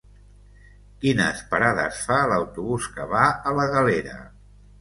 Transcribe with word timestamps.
Quines 1.03 1.43
parades 1.51 2.01
fa 2.07 2.19
l'autobús 2.31 2.89
que 2.97 3.09
va 3.15 3.25
a 3.51 3.55
la 3.61 3.71
Galera? 3.77 4.21